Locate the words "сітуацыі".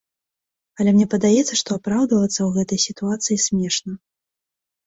2.87-3.41